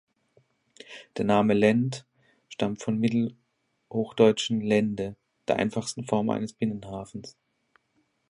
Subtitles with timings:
[1.15, 2.07] Der Name „Lend“
[2.49, 5.15] stammt vom mittelhochdeutschen Lände,
[5.47, 7.37] der einfachsten Form eines Binnenhafens.